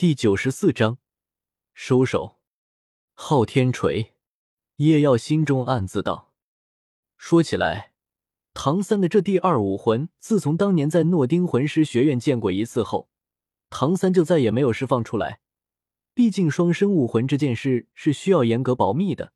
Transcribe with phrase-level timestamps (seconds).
[0.00, 0.96] 第九十四章，
[1.74, 2.38] 收手。
[3.12, 4.14] 昊天锤，
[4.76, 6.32] 叶耀心中暗自道
[7.18, 7.92] ：“说起来，
[8.54, 13.10] 唐三的这第二武魂，自从当年在诺丁魂师学院见过一次后，
[13.68, 15.40] 唐三就再也没有释放出来。
[16.14, 19.34] 毕竟双生武魂这件事是需要严格保密的。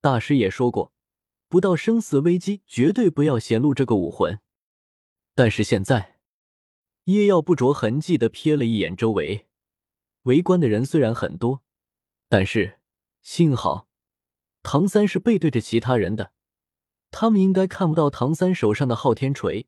[0.00, 0.92] 大师也说过，
[1.48, 4.38] 不到生死危机，绝对不要显露这个武魂。
[5.34, 6.20] 但是现在，
[7.06, 9.46] 叶耀不着痕迹的瞥了一眼周围。”
[10.28, 11.62] 围观的人虽然很多，
[12.28, 12.80] 但是
[13.22, 13.88] 幸好
[14.62, 16.32] 唐三是背对着其他人的，
[17.10, 19.66] 他们应该看不到唐三手上的昊天锤，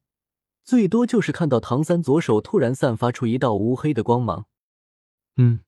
[0.63, 4.47] 最多就是看到唐三左手突然散发出一道乌黑的光芒。
[5.37, 5.61] 嗯，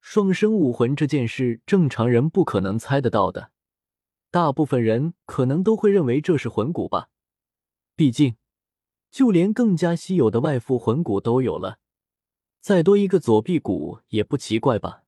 [0.00, 3.50] 双生武魂这件事，正常人不可能猜得到的，
[4.30, 7.10] 大部分人可能都会认为这是魂骨吧，
[7.94, 8.36] 毕竟
[9.10, 11.78] 就连更加稀有的外附魂骨都有了。
[12.60, 15.04] 再多一个左臂骨也不奇怪吧？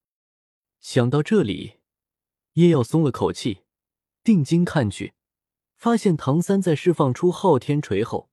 [0.80, 1.74] 想到这里，
[2.54, 3.64] 叶耀松了口气，
[4.24, 5.12] 定睛看去，
[5.76, 8.30] 发现唐三在释放出昊天锤后，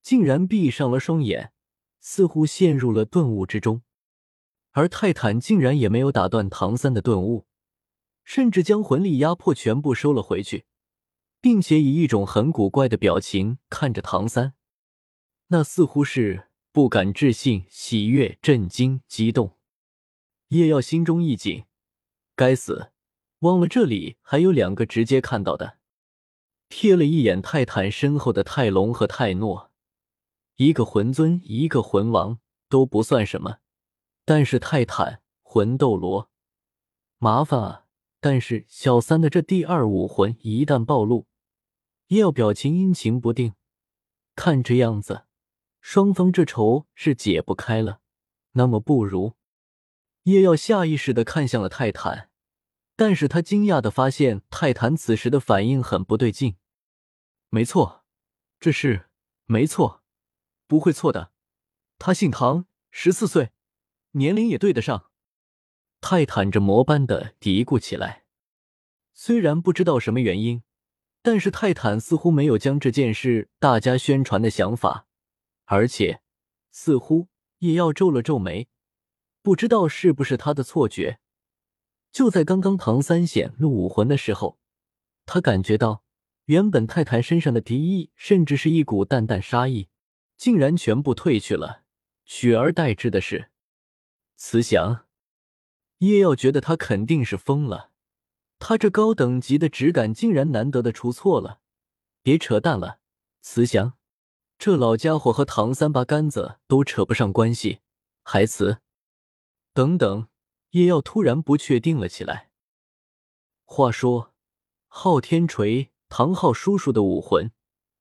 [0.00, 1.52] 竟然闭上了双眼，
[2.00, 3.82] 似乎陷入了顿悟之中。
[4.70, 7.46] 而泰坦竟然也没有打断唐三的顿悟，
[8.24, 10.64] 甚至将魂力压迫全部收了回去，
[11.42, 14.54] 并且以一种很古怪的表情看着唐三，
[15.48, 16.48] 那似乎是。
[16.72, 19.58] 不敢置信、喜悦、震惊、激动，
[20.48, 21.66] 叶耀心中一紧，
[22.34, 22.92] 该死，
[23.40, 25.76] 忘了这里还有两个直接看到的。
[26.70, 29.70] 瞥了一眼泰坦身后的泰隆和泰诺，
[30.56, 32.38] 一个魂尊，一个魂王
[32.70, 33.58] 都不算什么，
[34.24, 36.30] 但是泰坦魂斗罗，
[37.18, 37.84] 麻烦啊！
[38.18, 41.26] 但是小三的这第二武魂一旦暴露，
[42.06, 43.52] 叶耀表情阴晴不定，
[44.34, 45.24] 看这样子。
[45.82, 48.00] 双方这仇是解不开了，
[48.52, 49.34] 那么不如
[50.22, 52.30] 叶耀下意识的看向了泰坦，
[52.94, 56.56] 但是他惊讶的发现泰坦此时的反应很不对劲。
[57.50, 58.04] 没错，
[58.60, 59.10] 这是
[59.46, 60.02] 没错，
[60.68, 61.32] 不会错的。
[61.98, 63.50] 他姓唐，十四岁，
[64.12, 65.10] 年龄也对得上。
[66.00, 68.24] 泰坦着魔般的嘀咕起来。
[69.12, 70.62] 虽然不知道什么原因，
[71.22, 75.08] 但是泰坦似乎没有将这件事大家宣传的想法。
[75.74, 76.20] 而且，
[76.70, 77.28] 似乎
[77.60, 78.68] 也要皱了皱眉，
[79.40, 81.18] 不知道是不是他的错觉。
[82.10, 84.58] 就在刚刚唐三显露武魂的时候，
[85.24, 86.04] 他感觉到
[86.44, 89.88] 原本泰坦身上的敌意，甚至是一股淡淡杀意，
[90.36, 91.84] 竟然全部褪去了，
[92.26, 93.50] 取而代之的是
[94.36, 95.06] 慈祥。
[96.00, 97.92] 叶耀觉得他肯定是疯了，
[98.58, 101.62] 他这高等级的质感竟然难得的出错了。
[102.22, 102.98] 别扯淡了，
[103.40, 103.96] 慈祥。
[104.64, 107.80] 这老家伙和唐三八竿子都扯不上关系，
[108.22, 108.78] 还辞？
[109.74, 110.28] 等等，
[110.70, 112.52] 叶耀突然不确定了起来。
[113.64, 114.32] 话说，
[114.86, 117.50] 昊天锤，唐昊叔叔的武魂，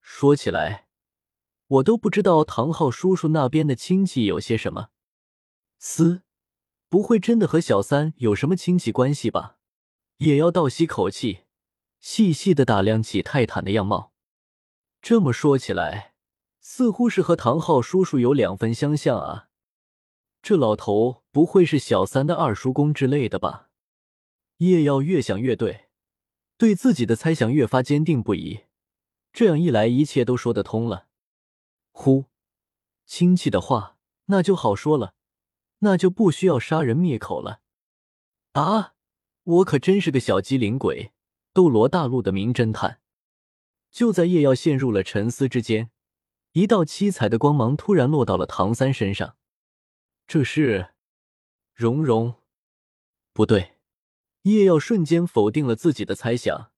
[0.01, 0.85] 说起来，
[1.65, 4.89] 我都不知道唐昊叔叔那边的亲戚有些什么。
[5.79, 6.21] 嘶，
[6.89, 9.57] 不会真的和小三有什么亲戚关系吧？
[10.17, 11.45] 叶耀倒吸口气，
[11.99, 14.13] 细细的打量起泰坦的样貌。
[15.01, 16.10] 这么说起来。
[16.61, 19.49] 似乎是和唐昊叔叔有两分相像啊！
[20.43, 23.69] 这老头不会是小三的二叔公之类的吧？
[24.57, 25.89] 叶耀越想越对，
[26.57, 28.65] 对自己的猜想越发坚定不移。
[29.33, 31.07] 这样一来，一切都说得通了。
[31.91, 32.25] 呼，
[33.05, 35.15] 亲戚的话那就好说了，
[35.79, 37.61] 那就不需要杀人灭口了。
[38.53, 38.93] 啊，
[39.43, 41.11] 我可真是个小机灵鬼，
[41.53, 43.01] 斗罗大陆的名侦探。
[43.89, 45.89] 就在叶耀陷入了沉思之间。
[46.53, 49.37] 一道七彩的光芒突然落到了唐三身上，
[50.27, 50.93] 这是
[51.73, 52.35] 蓉蓉？
[53.31, 53.77] 不对，
[54.41, 56.71] 叶耀瞬间否定了自己的猜想。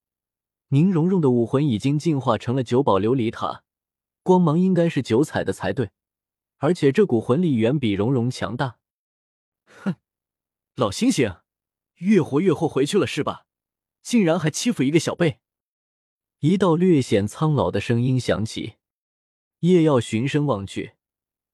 [0.68, 3.64] 宁荣荣的武魂已经进化成了九宝琉璃塔，
[4.22, 5.90] 光芒应该是九彩的才对，
[6.58, 8.78] 而且这股魂力远比蓉蓉强大。
[9.66, 9.96] 哼，
[10.76, 11.42] 老猩猩，
[11.96, 13.48] 越活越后回去了是吧？
[14.04, 15.40] 竟然还欺负一个小辈！
[16.40, 18.76] 一道略显苍老的声音响起。
[19.64, 20.96] 叶耀循声望去，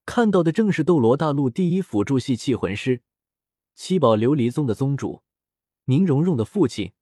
[0.03, 3.03] 看到的正是斗罗大陆第一辅助系器魂师、
[3.75, 5.21] 七宝琉璃宗的宗主
[5.85, 6.93] 宁荣荣的父亲，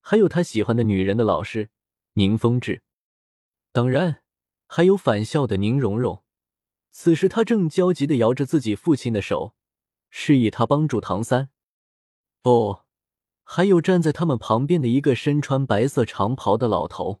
[0.00, 1.70] 还有他喜欢的女人的老师
[2.14, 2.82] 宁风致，
[3.70, 4.24] 当然
[4.66, 6.24] 还有返校的宁荣荣。
[6.90, 9.54] 此时他正焦急的摇着自己父亲的手，
[10.10, 11.50] 示意他帮助唐三。
[12.42, 12.84] 哦，
[13.44, 17.20] 还有站在他们旁边的一个身穿白色长袍的老头。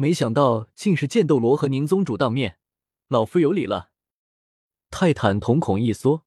[0.00, 2.60] 没想到竟是剑斗罗和宁宗主当面，
[3.08, 3.90] 老夫有礼了。
[4.90, 6.24] 泰坦瞳孔一缩，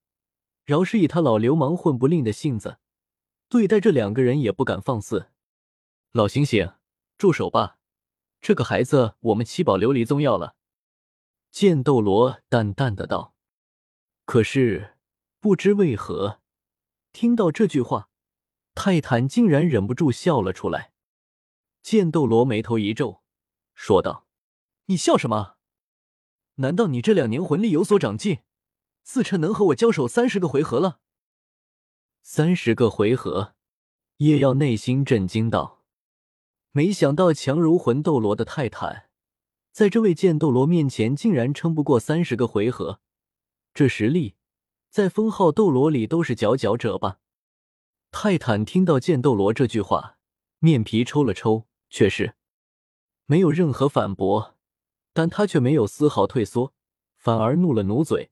[0.65, 2.79] 饶是以他老流氓混不吝的性子，
[3.47, 5.29] 对待这两个人也不敢放肆。
[6.11, 6.73] 老醒醒，
[7.17, 7.77] 住手吧！
[8.41, 10.57] 这个孩子我们七宝琉璃宗要了。
[11.49, 13.35] 剑斗罗淡淡的道。
[14.25, 14.97] 可是
[15.39, 16.41] 不知为何，
[17.13, 18.09] 听到这句话，
[18.75, 20.91] 泰坦竟然忍不住笑了出来。
[21.81, 23.20] 剑斗罗眉头一皱，
[23.73, 24.27] 说道
[24.85, 25.55] ：“你笑什么？
[26.55, 28.39] 难道你这两年魂力有所长进？”
[29.03, 30.99] 自称能和我交手三十个回合了。
[32.21, 33.55] 三十个回合，
[34.17, 35.83] 叶耀内心震惊道
[36.71, 39.09] ：“没想到强如魂斗罗的泰坦，
[39.71, 43.01] 在这位剑斗罗面前竟然撑不过三十个回合。
[43.73, 44.35] 这实力，
[44.91, 47.17] 在封号斗罗里都是佼佼者吧？”
[48.11, 50.19] 泰坦听到剑斗罗这句话，
[50.59, 52.35] 面皮抽了抽，却是
[53.25, 54.57] 没有任何反驳，
[55.13, 56.73] 但他却没有丝毫退缩，
[57.15, 58.31] 反而怒了努嘴。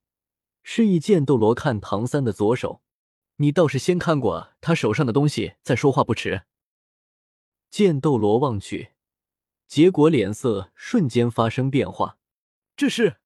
[0.62, 2.81] 示意剑斗罗看唐三的左手，
[3.38, 6.44] 你倒是先看过他手上的东西再说话不迟。
[7.69, 8.94] 剑斗罗望去，
[9.68, 12.18] 结果脸色瞬间发生变化。
[12.75, 13.18] 这是，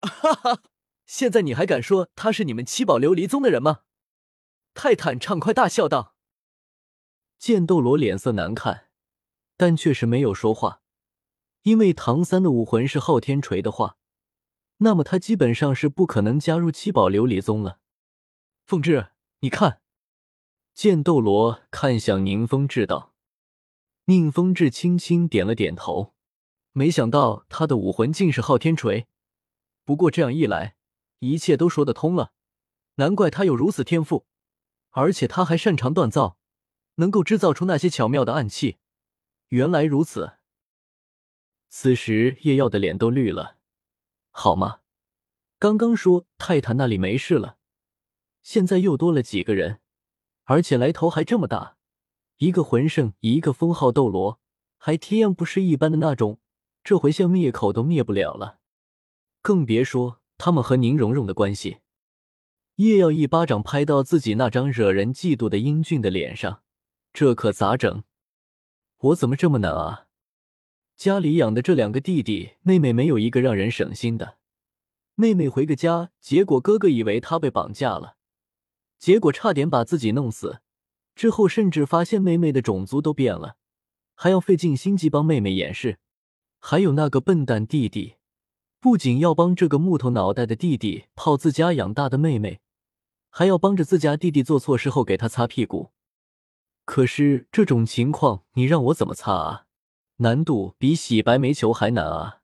[0.00, 0.62] 哈哈！
[1.06, 3.80] 现在你还敢说他是你们七宝琉璃宗的人吗？
[4.72, 6.16] 泰坦畅快大笑道。
[7.38, 8.88] 剑斗罗脸色难看，
[9.56, 10.80] 但确实没有说话，
[11.62, 13.96] 因为唐三的武魂是昊天锤的话。
[14.78, 17.78] 那么他基本上是不可能加入七宝琉璃宗了。
[18.66, 19.80] 凤至，你看，
[20.74, 23.14] 剑斗罗看向宁风致道。
[24.06, 26.14] 宁风致轻轻点了点头，
[26.72, 29.06] 没想到他的武魂竟是昊天锤。
[29.84, 30.76] 不过这样一来，
[31.20, 32.32] 一切都说得通了。
[32.96, 34.26] 难怪他有如此天赋，
[34.90, 36.36] 而且他还擅长锻造，
[36.96, 38.78] 能够制造出那些巧妙的暗器。
[39.54, 40.32] 原来如此。
[41.68, 43.56] 此时叶耀的脸都绿了。
[44.32, 44.80] 好吗？
[45.60, 47.58] 刚刚说泰坦那里没事了，
[48.42, 49.78] 现在又多了几个人，
[50.42, 51.76] 而且来头还这么大，
[52.38, 54.40] 一个魂圣，一个封号斗罗，
[54.76, 56.40] 还天样不是一般的那种，
[56.82, 58.58] 这回想灭口都灭不了了，
[59.40, 61.78] 更别说他们和宁荣荣的关系。
[62.74, 66.64] 叶耀一巴掌拍到自己那张惹人嫉妒的英俊的脸上，
[67.12, 68.02] 这可咋整？
[69.04, 70.06] 我怎么这么难啊？
[70.96, 74.38] 家里养的这两个弟弟妹妹没有一个让人省心的。
[75.14, 78.16] 妹妹回个家，结果哥哥以为她被绑架了，
[78.98, 80.60] 结果差点把自己弄死。
[81.14, 83.56] 之后甚至发现妹妹的种族都变了，
[84.14, 85.98] 还要费尽心机帮妹妹掩饰。
[86.58, 88.14] 还有那个笨蛋弟弟，
[88.80, 92.60] 不仅要帮这个木头脑袋的弟弟泡自家养大的妹妹，
[93.28, 95.90] 还要帮着自家弟弟做错事后给他擦屁股。
[96.84, 99.66] 可是这种情况，你让我怎么擦啊？
[100.18, 102.40] 难度比洗白煤球还难啊！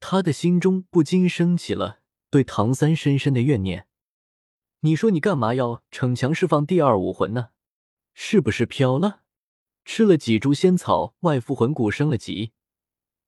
[0.00, 3.86] 他的心中不禁升起了对唐三深深的怨念。
[4.80, 7.48] 你说你干嘛要逞强释放第二武魂呢？
[8.12, 9.20] 是不是飘了？
[9.84, 12.52] 吃了几株仙草，外附魂骨升了级，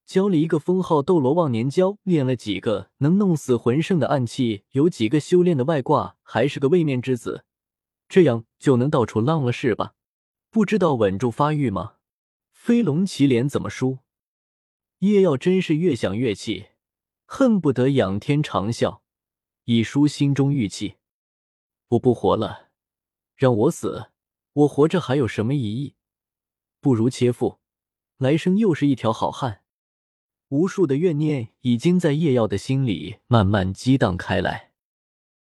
[0.05, 7.43] 教了一个封号斗罗忘年交，练了几个能弄死魂圣的暗器，有几个修炼的外挂，还是个位面之子，
[8.07, 9.95] 这样就能到处浪了是吧？
[10.49, 11.95] 不知道稳住发育吗？
[12.51, 13.99] 飞龙祁连怎么输？
[14.99, 16.69] 叶耀真是越想越气，
[17.25, 19.01] 恨不得仰天长啸，
[19.65, 20.95] 以舒心中郁气。
[21.89, 22.69] 我不活了，
[23.35, 24.09] 让我死，
[24.53, 25.95] 我活着还有什么意义？
[26.81, 27.59] 不如切腹，
[28.17, 29.63] 来生又是一条好汉。
[30.49, 34.66] 无数的怨念已经在叶耀的心里慢慢激荡开来。